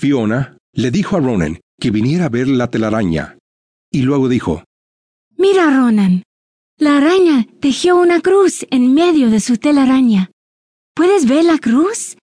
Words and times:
Fiona 0.00 0.56
le 0.74 0.92
dijo 0.92 1.16
a 1.16 1.20
Ronan 1.20 1.58
que 1.80 1.90
viniera 1.90 2.26
a 2.26 2.28
ver 2.28 2.46
la 2.46 2.70
telaraña, 2.70 3.36
y 3.90 4.02
luego 4.02 4.28
dijo, 4.28 4.62
Mira, 5.36 5.76
Ronan, 5.76 6.22
la 6.78 6.98
araña 6.98 7.48
tejió 7.58 7.96
una 7.96 8.20
cruz 8.20 8.64
en 8.70 8.94
medio 8.94 9.28
de 9.28 9.40
su 9.40 9.56
telaraña. 9.56 10.30
¿Puedes 10.94 11.26
ver 11.26 11.44
la 11.44 11.58
cruz? 11.58 12.16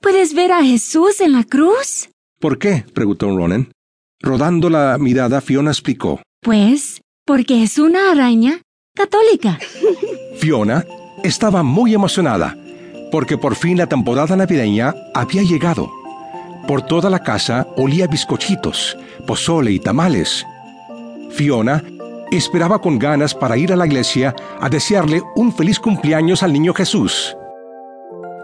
¿Puedes 0.00 0.34
ver 0.34 0.52
a 0.52 0.62
Jesús 0.62 1.20
en 1.20 1.32
la 1.32 1.42
cruz? 1.42 2.10
¿Por 2.38 2.60
qué? 2.60 2.84
preguntó 2.94 3.36
Ronan. 3.36 3.72
Rodando 4.20 4.70
la 4.70 4.96
mirada, 4.96 5.40
Fiona 5.40 5.72
explicó. 5.72 6.22
Pues, 6.42 7.00
porque 7.24 7.64
es 7.64 7.80
una 7.80 8.12
araña 8.12 8.62
católica. 8.94 9.58
Fiona 10.38 10.84
estaba 11.24 11.64
muy 11.64 11.92
emocionada, 11.92 12.56
porque 13.10 13.36
por 13.36 13.56
fin 13.56 13.78
la 13.78 13.88
temporada 13.88 14.36
navideña 14.36 14.94
había 15.12 15.42
llegado. 15.42 16.05
Por 16.66 16.82
toda 16.82 17.10
la 17.10 17.20
casa 17.20 17.68
olía 17.76 18.08
bizcochitos, 18.08 18.98
pozole 19.26 19.70
y 19.70 19.78
tamales. 19.78 20.44
Fiona 21.30 21.84
esperaba 22.32 22.80
con 22.80 22.98
ganas 22.98 23.34
para 23.34 23.56
ir 23.56 23.72
a 23.72 23.76
la 23.76 23.86
iglesia 23.86 24.34
a 24.60 24.68
desearle 24.68 25.22
un 25.36 25.52
feliz 25.52 25.78
cumpleaños 25.78 26.42
al 26.42 26.52
niño 26.52 26.74
Jesús. 26.74 27.36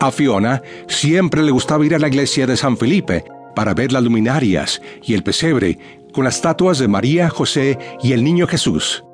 A 0.00 0.11
Fiona 0.12 0.62
siempre 0.87 1.42
le 1.42 1.50
gustaba 1.50 1.84
ir 1.84 1.95
a 1.95 1.98
la 1.98 2.09
iglesia 2.09 2.47
de 2.47 2.56
San 2.56 2.77
Felipe 2.77 3.24
para 3.56 3.74
ver 3.74 3.92
las 3.92 4.02
luminarias 4.02 4.80
y 5.02 5.14
el 5.14 5.23
pesebre 5.25 5.78
con 6.12 6.25
las 6.25 6.36
estatuas 6.36 6.78
de 6.78 6.89
María, 6.89 7.28
José 7.28 7.78
y 8.02 8.12
el 8.12 8.23
niño 8.23 8.47
Jesús. 8.47 9.05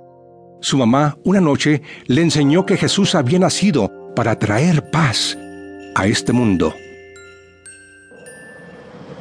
Su 0.61 0.77
mamá 0.77 1.17
una 1.25 1.41
noche 1.41 1.83
le 2.07 2.21
enseñó 2.23 2.67
que 2.67 2.77
Jesús 2.77 3.15
había 3.15 3.39
nacido 3.39 3.91
para 4.15 4.39
traer 4.39 4.91
paz 4.91 5.39
a 5.95 6.07
este 6.07 6.33
mundo. 6.33 6.75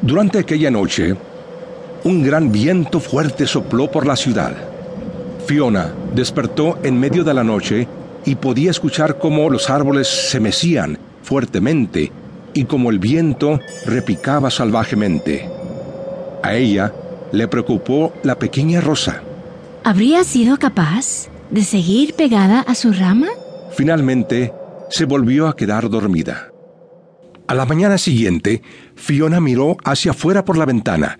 Durante 0.07 0.39
aquella 0.39 0.71
noche, 0.71 1.17
un 2.05 2.23
gran 2.23 2.49
viento 2.49 3.02
fuerte 3.02 3.45
sopló 3.45 3.91
por 3.91 4.07
la 4.07 4.15
ciudad. 4.15 4.55
Fiona 5.45 5.93
despertó 6.15 6.79
en 6.82 6.98
medio 6.98 7.26
de 7.26 7.34
la 7.34 7.43
noche 7.43 7.90
y 8.23 8.35
podía 8.35 8.71
escuchar 8.71 9.17
cómo 9.17 9.49
los 9.49 9.70
árboles 9.70 10.07
se 10.07 10.40
mecían 10.40 10.98
fuertemente 11.23 12.13
y 12.54 12.63
cómo 12.63 12.90
el 12.90 12.99
viento 12.99 13.59
repicaba 13.85 14.49
salvajemente. 14.49 15.49
A 16.41 16.55
ella 16.55 16.93
le 17.34 17.49
preocupó 17.49 18.13
la 18.23 18.39
pequeña 18.39 18.79
rosa. 18.79 19.21
¿Habría 19.84 20.23
sido 20.23 20.57
capaz 20.57 21.27
de 21.51 21.65
seguir 21.65 22.13
pegada 22.13 22.62
a 22.62 22.76
su 22.76 22.93
rama? 22.93 23.27
Finalmente, 23.71 24.54
se 24.89 25.04
volvió 25.04 25.49
a 25.49 25.55
quedar 25.57 25.89
dormida. 25.89 26.54
A 27.48 27.55
la 27.55 27.65
mañana 27.65 27.98
siguiente, 27.98 28.62
Fiona 28.95 29.40
miró 29.40 29.77
hacia 29.85 30.12
afuera 30.12 30.43
por 30.43 30.57
la 30.57 30.65
ventana 30.65 31.17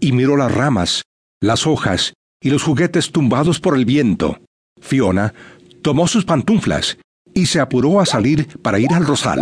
y 0.00 0.12
miró 0.12 0.36
las 0.38 0.52
ramas, 0.52 1.02
las 1.40 1.66
hojas 1.66 2.14
y 2.42 2.48
los 2.48 2.62
juguetes 2.62 3.12
tumbados 3.12 3.60
por 3.60 3.76
el 3.76 3.84
viento. 3.84 4.40
Fiona 4.80 5.34
tomó 5.82 6.08
sus 6.08 6.24
pantuflas 6.24 6.96
y 7.34 7.44
se 7.46 7.60
apuró 7.60 8.00
a 8.00 8.06
salir 8.06 8.58
para 8.62 8.78
ir 8.78 8.90
al 8.94 9.06
rosal. 9.06 9.40